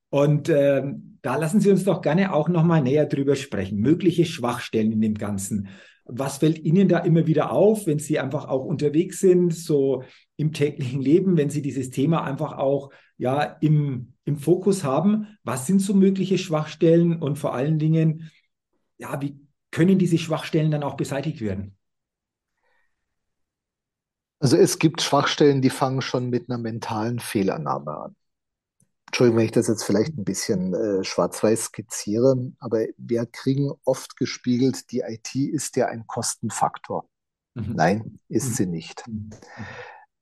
[0.10, 0.84] Und äh,
[1.22, 3.80] da lassen Sie uns doch gerne auch nochmal näher drüber sprechen.
[3.80, 5.69] Mögliche Schwachstellen in dem Ganzen.
[6.06, 10.04] Was fällt Ihnen da immer wieder auf, wenn Sie einfach auch unterwegs sind, so
[10.38, 15.28] im täglichen Leben, wenn Sie dieses Thema einfach auch ja im, im Fokus haben?
[15.43, 18.32] Was sind so mögliche Schwachstellen und vor allen Dingen,
[18.98, 19.39] ja, wie
[19.72, 21.76] können diese Schwachstellen dann auch beseitigt werden?
[24.39, 28.15] Also es gibt Schwachstellen, die fangen schon mit einer mentalen Fehlannahme an.
[29.10, 34.15] Entschuldigung, wenn ich das jetzt vielleicht ein bisschen äh, schwarz-weiß skizziere, aber wir kriegen oft
[34.17, 37.10] gespiegelt, die IT ist ja ein Kostenfaktor.
[37.56, 37.74] Mhm.
[37.74, 38.54] Nein, ist mhm.
[38.54, 39.08] sie nicht.
[39.08, 39.32] Mhm.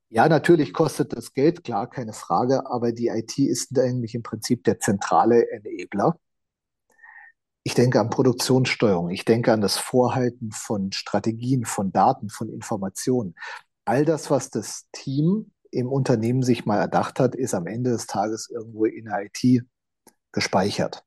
[0.08, 4.64] Ja, natürlich kostet das Geld, klar, keine Frage, aber die IT ist eigentlich im Prinzip
[4.64, 6.18] der zentrale Enabler.
[7.62, 13.34] Ich denke an Produktionssteuerung, ich denke an das Vorhalten von Strategien, von Daten, von Informationen.
[13.84, 18.06] All das, was das Team im Unternehmen sich mal erdacht hat, ist am Ende des
[18.06, 19.64] Tages irgendwo in der IT
[20.32, 21.04] gespeichert.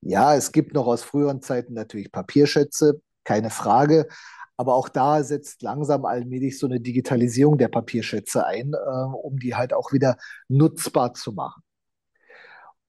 [0.00, 4.08] Ja, es gibt noch aus früheren Zeiten natürlich Papierschätze, keine Frage.
[4.56, 9.54] Aber auch da setzt langsam allmählich so eine Digitalisierung der Papierschätze ein, äh, um die
[9.54, 10.16] halt auch wieder
[10.48, 11.62] nutzbar zu machen.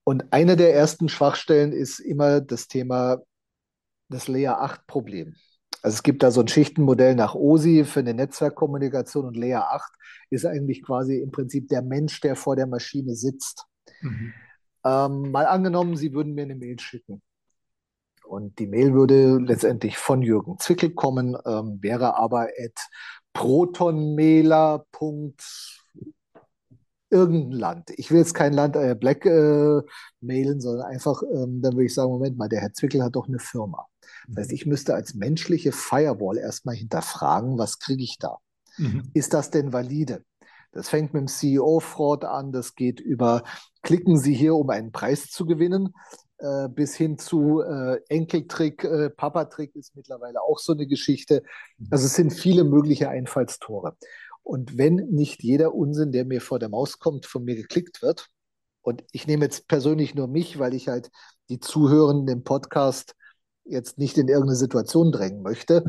[0.04, 3.18] Und eine der ersten Schwachstellen ist immer das Thema
[4.08, 5.34] das Layer 8 Problem.
[5.82, 9.92] Also es gibt da so ein Schichtenmodell nach OSI für eine Netzwerkkommunikation und Layer 8
[10.30, 13.64] ist eigentlich quasi im Prinzip der Mensch, der vor der Maschine sitzt.
[14.00, 14.32] Mhm.
[14.84, 17.22] Ähm, mal angenommen, Sie würden mir eine Mail schicken.
[18.24, 22.78] Und die Mail würde letztendlich von Jürgen Zwickel kommen, ähm, wäre aber at
[23.32, 24.84] protonmailer.
[27.10, 27.90] Irgendein Land.
[27.96, 29.80] Ich will jetzt kein Land äh, Black äh,
[30.20, 33.28] mailen, sondern einfach, ähm, dann würde ich sagen, Moment mal, der Herr Zwickel hat doch
[33.28, 33.86] eine Firma.
[34.28, 38.38] Das heißt, ich müsste als menschliche Firewall erstmal hinterfragen, was kriege ich da?
[38.76, 39.10] Mhm.
[39.14, 40.22] Ist das denn valide?
[40.72, 43.42] Das fängt mit dem CEO-Fraud an, das geht über,
[43.82, 45.94] klicken Sie hier, um einen Preis zu gewinnen,
[46.38, 51.42] äh, bis hin zu äh, Enkeltrick, äh, Papatrick ist mittlerweile auch so eine Geschichte.
[51.90, 53.96] Also es sind viele mögliche Einfallstore.
[54.48, 58.30] Und wenn nicht jeder Unsinn, der mir vor der Maus kommt, von mir geklickt wird,
[58.80, 61.10] und ich nehme jetzt persönlich nur mich, weil ich halt
[61.50, 63.14] die Zuhörenden im Podcast
[63.64, 65.84] jetzt nicht in irgendeine Situation drängen möchte,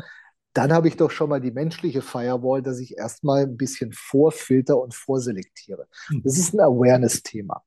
[0.51, 4.77] dann habe ich doch schon mal die menschliche Firewall, dass ich erstmal ein bisschen vorfilter
[4.77, 5.87] und vorselektiere.
[6.09, 6.23] Mhm.
[6.25, 7.63] Das ist ein Awareness-Thema.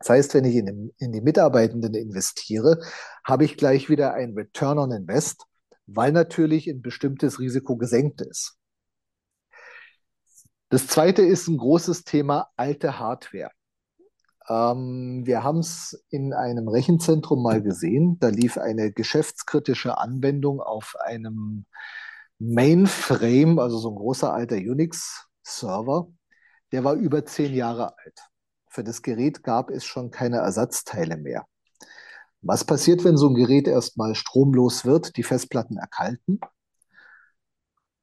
[0.00, 2.80] Das heißt, wenn ich in, in die Mitarbeitenden investiere,
[3.22, 5.44] habe ich gleich wieder ein Return on Invest,
[5.86, 8.58] weil natürlich ein bestimmtes Risiko gesenkt ist.
[10.72, 13.50] Das zweite ist ein großes Thema alte Hardware.
[14.48, 18.18] Ähm, wir haben es in einem Rechenzentrum mal gesehen.
[18.20, 21.66] Da lief eine geschäftskritische Anwendung auf einem
[22.38, 26.06] Mainframe, also so ein großer alter Unix-Server.
[26.72, 28.20] Der war über zehn Jahre alt.
[28.70, 31.44] Für das Gerät gab es schon keine Ersatzteile mehr.
[32.40, 36.40] Was passiert, wenn so ein Gerät erstmal stromlos wird, die Festplatten erkalten?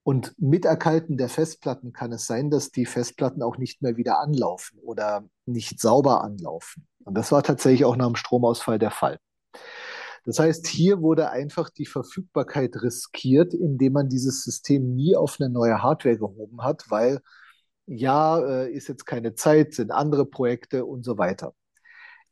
[0.10, 4.20] Und mit Erkalten der Festplatten kann es sein, dass die Festplatten auch nicht mehr wieder
[4.20, 6.88] anlaufen oder nicht sauber anlaufen.
[7.04, 9.20] Und das war tatsächlich auch nach dem Stromausfall der Fall.
[10.26, 15.52] Das heißt, hier wurde einfach die Verfügbarkeit riskiert, indem man dieses System nie auf eine
[15.52, 17.20] neue Hardware gehoben hat, weil
[17.86, 21.54] ja, äh, ist jetzt keine Zeit, sind andere Projekte und so weiter.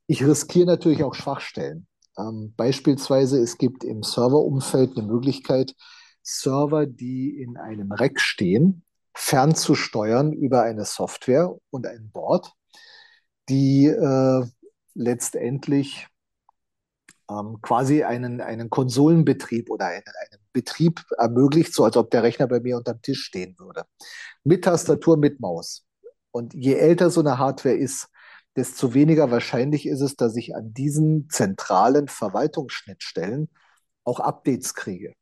[0.08, 1.86] Ich riskiere natürlich auch Schwachstellen.
[2.18, 5.76] Ähm, beispielsweise, es gibt im Serverumfeld eine Möglichkeit,
[6.28, 8.84] Server, die in einem Rack stehen,
[9.16, 12.52] fernzusteuern über eine Software und ein Board,
[13.48, 14.46] die äh,
[14.94, 16.08] letztendlich
[17.30, 22.48] ähm, quasi einen, einen Konsolenbetrieb oder einen, einen Betrieb ermöglicht, so als ob der Rechner
[22.48, 23.86] bei mir unterm Tisch stehen würde.
[24.44, 25.86] Mit Tastatur, mit Maus.
[26.32, 28.10] Und je älter so eine Hardware ist,
[28.58, 33.50] desto weniger wahrscheinlich ist es, dass ich an diesen zentralen Verwaltungsschnittstellen
[34.04, 35.14] auch Updates kriege.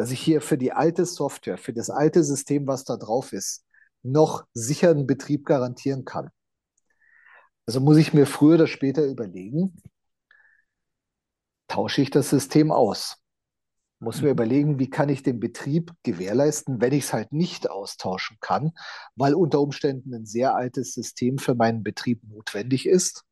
[0.00, 3.66] Dass ich hier für die alte Software, für das alte System, was da drauf ist,
[4.02, 6.30] noch sicheren Betrieb garantieren kann.
[7.66, 9.76] Also muss ich mir früher oder später überlegen,
[11.68, 13.18] tausche ich das System aus?
[13.98, 14.32] Muss mir mhm.
[14.32, 18.72] überlegen, wie kann ich den Betrieb gewährleisten, wenn ich es halt nicht austauschen kann,
[19.16, 23.26] weil unter Umständen ein sehr altes System für meinen Betrieb notwendig ist.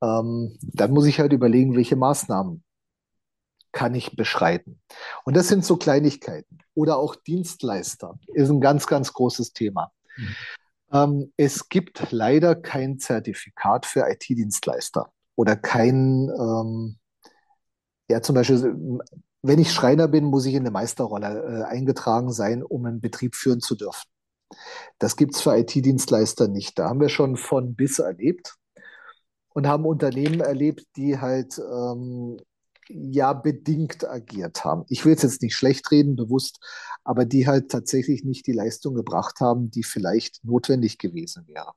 [0.00, 2.62] Ähm, dann muss ich halt überlegen, welche Maßnahmen
[3.76, 4.80] kann ich beschreiten.
[5.24, 6.60] Und das sind so Kleinigkeiten.
[6.72, 9.92] Oder auch Dienstleister ist ein ganz, ganz großes Thema.
[10.16, 10.36] Mhm.
[10.92, 16.96] Ähm, es gibt leider kein Zertifikat für IT-Dienstleister oder kein, ähm,
[18.08, 18.98] ja, zum Beispiel
[19.42, 23.36] wenn ich Schreiner bin, muss ich in eine Meisterrolle äh, eingetragen sein, um einen Betrieb
[23.36, 24.08] führen zu dürfen.
[24.98, 26.78] Das gibt es für IT-Dienstleister nicht.
[26.78, 28.54] Da haben wir schon von bis erlebt
[29.50, 32.38] und haben Unternehmen erlebt, die halt ähm,
[32.88, 34.84] ja bedingt agiert haben.
[34.88, 36.60] Ich will es jetzt nicht schlecht reden, bewusst,
[37.04, 41.72] aber die halt tatsächlich nicht die Leistung gebracht haben, die vielleicht notwendig gewesen wäre.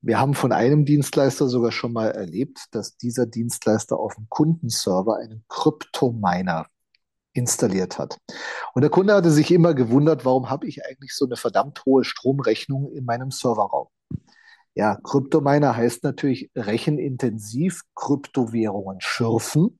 [0.00, 5.16] Wir haben von einem Dienstleister sogar schon mal erlebt, dass dieser Dienstleister auf dem Kundenserver
[5.16, 6.66] einen Kryptominer
[7.32, 8.18] installiert hat.
[8.74, 12.04] Und der Kunde hatte sich immer gewundert, warum habe ich eigentlich so eine verdammt hohe
[12.04, 13.88] Stromrechnung in meinem Serverraum?
[14.74, 19.78] Ja, Kryptominer heißt natürlich rechenintensiv Kryptowährungen schürfen,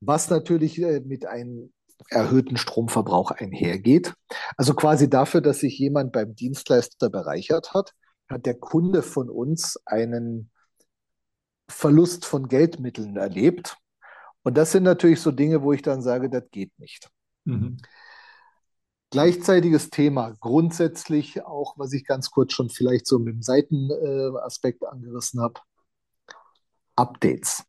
[0.00, 1.72] was natürlich äh, mit einem
[2.10, 4.14] erhöhten Stromverbrauch einhergeht.
[4.56, 7.94] Also quasi dafür, dass sich jemand beim Dienstleister bereichert hat,
[8.28, 10.50] hat der Kunde von uns einen
[11.68, 13.76] Verlust von Geldmitteln erlebt
[14.48, 17.10] und das sind natürlich so Dinge, wo ich dann sage, das geht nicht.
[17.44, 17.76] Mhm.
[19.10, 25.42] Gleichzeitiges Thema, grundsätzlich auch, was ich ganz kurz schon vielleicht so mit dem Seitenaspekt angerissen
[25.42, 25.60] habe,
[26.96, 27.62] Updates,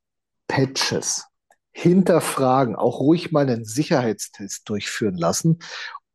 [0.47, 1.25] Patches,
[1.71, 5.59] hinterfragen, auch ruhig mal einen Sicherheitstest durchführen lassen.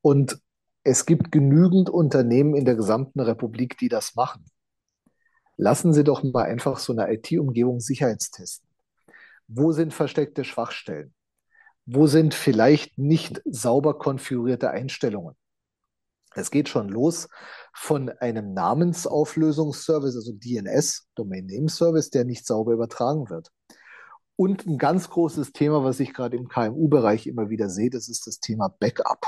[0.02, 0.38] Und
[0.82, 4.44] es gibt genügend Unternehmen in der gesamten Republik, die das machen.
[5.56, 8.68] Lassen Sie doch mal einfach so eine IT-Umgebung sicherheitstesten.
[9.46, 11.14] Wo sind versteckte Schwachstellen?
[11.86, 15.36] Wo sind vielleicht nicht sauber konfigurierte Einstellungen?
[16.34, 17.28] Es geht schon los
[17.72, 23.50] von einem Namensauflösungsservice, also DNS, Domain Name Service, der nicht sauber übertragen wird.
[24.36, 28.26] Und ein ganz großes Thema, was ich gerade im KMU-Bereich immer wieder sehe, das ist
[28.26, 29.24] das Thema Backup.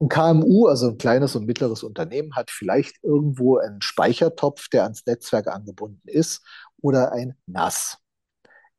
[0.00, 5.06] Ein KMU, also ein kleines und mittleres Unternehmen, hat vielleicht irgendwo einen Speichertopf, der ans
[5.06, 6.42] Netzwerk angebunden ist
[6.80, 7.98] oder ein NAS.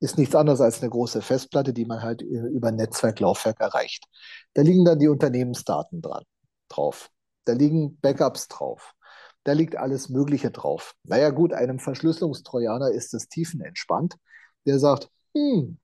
[0.02, 4.06] Ist nichts anderes als eine große Festplatte, die man halt über ein Netzwerklaufwerk erreicht.
[4.54, 6.26] Da liegen dann die Unternehmensdaten dran,
[6.68, 7.10] drauf.
[7.46, 8.94] Da liegen Backups drauf.
[9.44, 10.96] Da liegt alles Mögliche drauf.
[11.04, 14.18] Naja, gut, einem Verschlüsselungstrojaner ist das tiefenentspannt.
[14.66, 15.78] Der sagt, hm,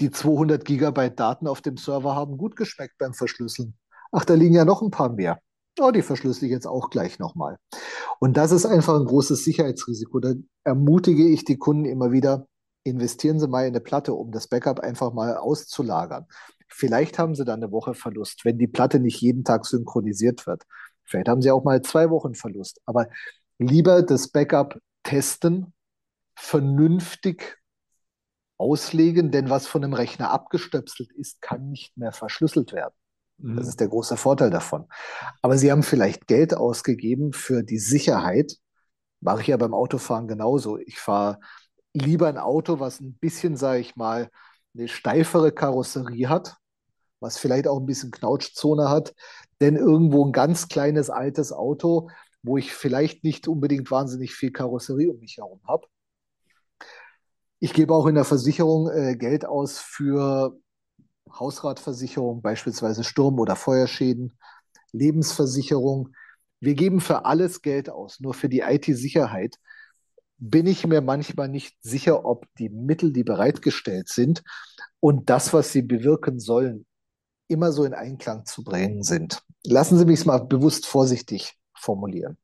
[0.00, 3.74] die 200 Gigabyte Daten auf dem Server haben gut geschmeckt beim Verschlüsseln.
[4.12, 5.40] Ach, da liegen ja noch ein paar mehr.
[5.80, 7.56] Oh, die verschlüssel ich jetzt auch gleich nochmal.
[8.20, 10.18] Und das ist einfach ein großes Sicherheitsrisiko.
[10.18, 12.46] Da ermutige ich die Kunden immer wieder,
[12.84, 16.26] investieren Sie mal in eine Platte, um das Backup einfach mal auszulagern.
[16.68, 20.64] Vielleicht haben Sie dann eine Woche Verlust, wenn die Platte nicht jeden Tag synchronisiert wird.
[21.08, 22.80] Vielleicht haben Sie auch mal zwei Wochen Verlust.
[22.84, 23.08] Aber
[23.58, 25.72] lieber das Backup testen,
[26.36, 27.58] vernünftig
[28.58, 32.94] auslegen, denn was von einem Rechner abgestöpselt ist, kann nicht mehr verschlüsselt werden.
[33.38, 33.58] Das mhm.
[33.58, 34.86] ist der große Vorteil davon.
[35.42, 38.56] Aber Sie haben vielleicht Geld ausgegeben für die Sicherheit.
[39.20, 40.76] Mache ich ja beim Autofahren genauso.
[40.78, 41.38] Ich fahre
[41.92, 44.28] lieber ein Auto, was ein bisschen, sage ich mal,
[44.76, 46.56] eine steifere Karosserie hat,
[47.20, 49.14] was vielleicht auch ein bisschen Knautschzone hat,
[49.60, 52.10] denn irgendwo ein ganz kleines altes Auto,
[52.42, 55.86] wo ich vielleicht nicht unbedingt wahnsinnig viel Karosserie um mich herum habe.
[57.60, 60.56] Ich gebe auch in der Versicherung äh, Geld aus für
[61.30, 64.38] Hausratversicherung, beispielsweise Sturm- oder Feuerschäden,
[64.92, 66.10] Lebensversicherung.
[66.60, 69.56] Wir geben für alles Geld aus, nur für die IT-Sicherheit
[70.38, 74.42] bin ich mir manchmal nicht sicher, ob die Mittel, die bereitgestellt sind
[75.00, 76.86] und das, was sie bewirken sollen,
[77.48, 79.42] immer so in Einklang zu bringen sind.
[79.64, 82.36] Lassen Sie mich es mal bewusst vorsichtig formulieren.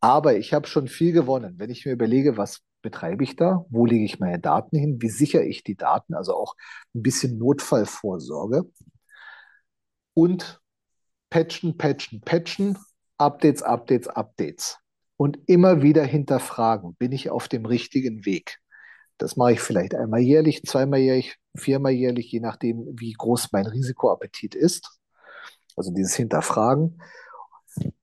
[0.00, 3.64] Aber ich habe schon viel gewonnen, wenn ich mir überlege, was betreibe ich da?
[3.70, 5.02] Wo lege ich meine Daten hin?
[5.02, 6.14] Wie sichere ich die Daten?
[6.14, 6.54] Also auch
[6.94, 8.64] ein bisschen Notfallvorsorge.
[10.14, 10.60] Und
[11.30, 12.78] patchen, patchen, patchen,
[13.18, 14.78] Updates, Updates, Updates.
[15.16, 18.60] und immer wieder hinterfragen, bin ich auf dem richtigen Weg?
[19.18, 23.66] Das mache ich vielleicht einmal jährlich, zweimal jährlich, viermal jährlich, je nachdem, wie groß mein
[23.66, 24.98] Risikoappetit ist.
[25.76, 27.00] Also dieses Hinterfragen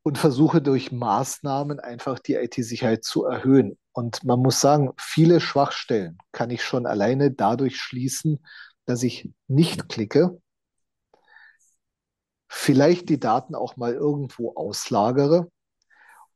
[0.04, 3.78] und versuche durch Maßnahmen einfach die IT-Sicherheit zu erhöhen.
[3.92, 8.46] Und man muss sagen, viele Schwachstellen kann ich schon alleine dadurch schließen,
[8.86, 10.40] dass ich nicht klicke,
[12.48, 15.50] vielleicht die Daten auch mal irgendwo auslagere.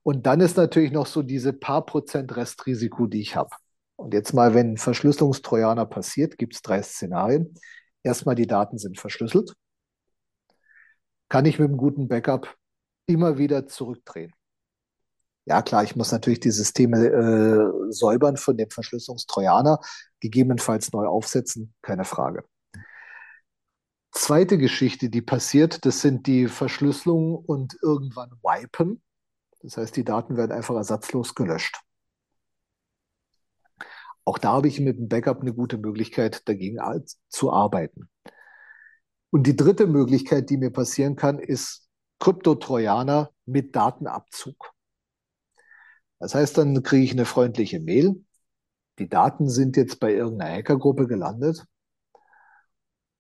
[0.04, 3.50] Und dann ist natürlich noch so diese paar Prozent Restrisiko, die ich habe.
[4.00, 7.54] Und jetzt mal, wenn Verschlüsselungstrojaner passiert, gibt es drei Szenarien.
[8.02, 9.54] Erstmal, die Daten sind verschlüsselt.
[11.28, 12.56] Kann ich mit einem guten Backup
[13.08, 14.32] immer wieder zurückdrehen?
[15.44, 19.82] Ja, klar, ich muss natürlich die Systeme äh, säubern von dem Verschlüsselungstrojaner,
[20.22, 22.46] gegebenenfalls neu aufsetzen, keine Frage.
[24.12, 29.04] Zweite Geschichte, die passiert, das sind die Verschlüsselungen und irgendwann Wipen.
[29.62, 31.82] Das heißt, die Daten werden einfach ersatzlos gelöscht.
[34.30, 36.78] Auch da habe ich mit dem Backup eine gute Möglichkeit, dagegen
[37.30, 38.12] zu arbeiten.
[39.32, 41.90] Und die dritte Möglichkeit, die mir passieren kann, ist
[42.20, 44.72] Kryptotrojaner mit Datenabzug.
[46.20, 48.24] Das heißt, dann kriege ich eine freundliche Mail.
[49.00, 51.66] Die Daten sind jetzt bei irgendeiner Hackergruppe gelandet.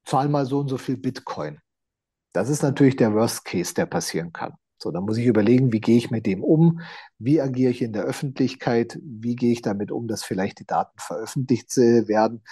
[0.05, 1.59] Zahl mal so und so viel Bitcoin.
[2.33, 4.53] Das ist natürlich der Worst Case, der passieren kann.
[4.81, 6.81] So, dann muss ich überlegen, wie gehe ich mit dem um?
[7.17, 8.97] Wie agiere ich in der Öffentlichkeit?
[9.03, 12.43] Wie gehe ich damit um, dass vielleicht die Daten veröffentlicht äh, werden?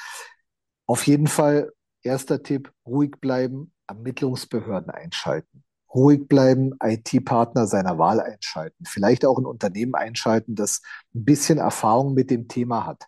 [0.85, 5.63] Auf jeden Fall, erster Tipp, ruhig bleiben, Ermittlungsbehörden einschalten.
[5.93, 8.85] Ruhig bleiben, IT-Partner seiner Wahl einschalten.
[8.85, 10.81] Vielleicht auch ein Unternehmen einschalten, das
[11.15, 13.05] ein bisschen Erfahrung mit dem Thema hat.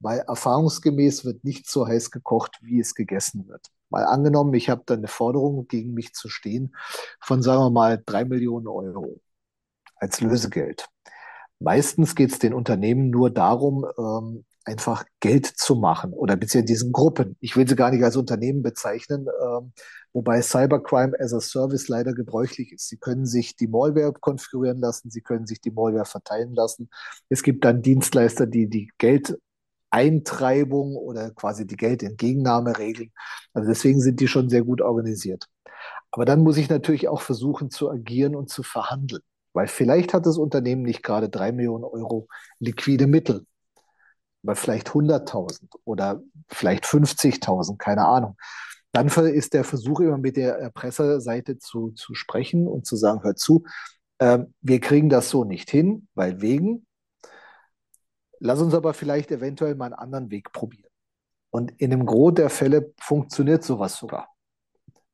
[0.00, 3.66] Weil erfahrungsgemäß wird nicht so heiß gekocht, wie es gegessen wird.
[3.90, 6.74] Mal angenommen, ich habe da eine Forderung gegen mich zu stehen
[7.20, 9.20] von, sagen wir mal, drei Millionen Euro
[9.96, 10.88] als Lösegeld.
[11.58, 16.92] Meistens geht es den Unternehmen nur darum, ähm, einfach Geld zu machen oder beziehungsweise diesen
[16.92, 17.36] Gruppen.
[17.40, 19.72] Ich will sie gar nicht als Unternehmen bezeichnen, ähm,
[20.12, 22.88] wobei Cybercrime as a Service leider gebräuchlich ist.
[22.88, 26.88] Sie können sich die Malware konfigurieren lassen, sie können sich die Malware verteilen lassen.
[27.28, 29.38] Es gibt dann Dienstleister, die die Geld
[29.90, 33.12] Eintreibung oder quasi die Geldentgegennahme regeln.
[33.52, 35.46] Also deswegen sind die schon sehr gut organisiert.
[36.10, 39.22] Aber dann muss ich natürlich auch versuchen zu agieren und zu verhandeln,
[39.52, 43.46] weil vielleicht hat das Unternehmen nicht gerade drei Millionen Euro liquide Mittel,
[44.42, 48.36] aber vielleicht 100.000 oder vielleicht 50.000, keine Ahnung.
[48.92, 53.36] Dann ist der Versuch immer mit der Erpresserseite zu, zu sprechen und zu sagen, hör
[53.36, 53.64] zu,
[54.18, 56.86] äh, wir kriegen das so nicht hin, weil wegen,
[58.40, 60.90] Lass uns aber vielleicht eventuell mal einen anderen Weg probieren.
[61.50, 64.28] Und in einem Gros der Fälle funktioniert sowas sogar.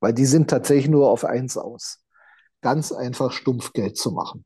[0.00, 2.04] Weil die sind tatsächlich nur auf eins aus.
[2.60, 4.44] Ganz einfach stumpf Geld zu machen.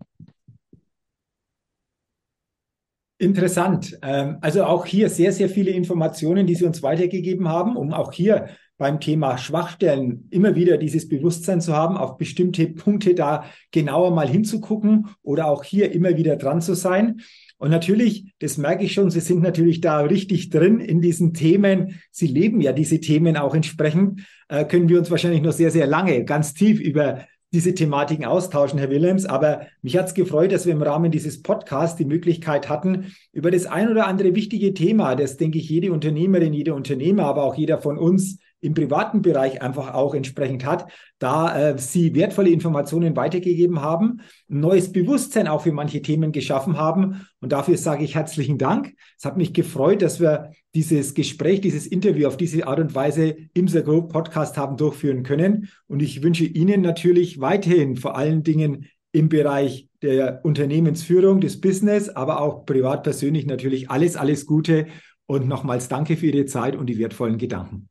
[3.19, 3.99] Interessant.
[4.01, 8.13] Ähm, also auch hier sehr, sehr viele Informationen, die Sie uns weitergegeben haben, um auch
[8.13, 14.13] hier beim Thema Schwachstellen immer wieder dieses Bewusstsein zu haben, auf bestimmte Punkte da genauer
[14.13, 17.21] mal hinzugucken oder auch hier immer wieder dran zu sein.
[17.61, 22.01] Und natürlich, das merke ich schon, Sie sind natürlich da richtig drin in diesen Themen.
[22.11, 24.23] Sie leben ja diese Themen auch entsprechend.
[24.49, 28.79] Äh, können wir uns wahrscheinlich noch sehr, sehr lange ganz tief über diese Thematiken austauschen,
[28.79, 29.27] Herr Willems.
[29.27, 33.51] Aber mich hat es gefreut, dass wir im Rahmen dieses Podcasts die Möglichkeit hatten, über
[33.51, 37.57] das ein oder andere wichtige Thema, das denke ich jede Unternehmerin, jeder Unternehmer, aber auch
[37.57, 43.17] jeder von uns im privaten Bereich einfach auch entsprechend hat, da äh, sie wertvolle Informationen
[43.17, 44.21] weitergegeben haben,
[44.51, 47.27] ein neues Bewusstsein auch für manche Themen geschaffen haben.
[47.41, 48.95] Und dafür sage ich herzlichen Dank.
[49.19, 53.37] Es hat mich gefreut, dass wir dieses Gespräch, dieses Interview auf diese Art und Weise
[53.55, 55.69] im The Group Podcast haben durchführen können.
[55.87, 62.09] Und ich wünsche Ihnen natürlich weiterhin vor allen Dingen im Bereich der Unternehmensführung, des Business,
[62.09, 64.87] aber auch privat persönlich natürlich alles, alles Gute.
[65.27, 67.90] Und nochmals danke für Ihre Zeit und die wertvollen Gedanken.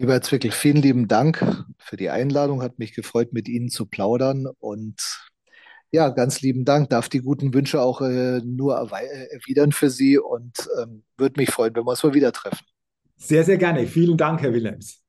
[0.00, 1.44] Lieber Herr Zwickel, vielen lieben Dank
[1.76, 2.62] für die Einladung.
[2.62, 4.46] Hat mich gefreut, mit Ihnen zu plaudern.
[4.60, 4.94] Und
[5.90, 6.90] ja, ganz lieben Dank.
[6.90, 11.74] Darf die guten Wünsche auch äh, nur erwidern für Sie und ähm, würde mich freuen,
[11.74, 12.64] wenn wir uns mal wieder treffen.
[13.16, 13.88] Sehr, sehr gerne.
[13.88, 15.02] Vielen Dank, Herr Willems.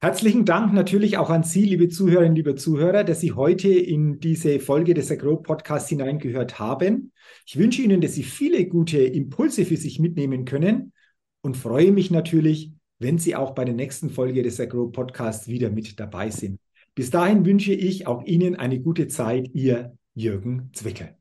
[0.00, 4.58] Herzlichen Dank natürlich auch an Sie, liebe Zuhörerinnen, liebe Zuhörer, dass Sie heute in diese
[4.58, 7.12] Folge des Agro Podcasts hineingehört haben.
[7.46, 10.94] Ich wünsche Ihnen, dass Sie viele gute Impulse für sich mitnehmen können
[11.42, 15.70] und freue mich natürlich, wenn Sie auch bei der nächsten Folge des Agro Podcasts wieder
[15.70, 16.58] mit dabei sind.
[16.94, 21.14] Bis dahin wünsche ich auch Ihnen eine gute Zeit, Ihr Jürgen Zwickel.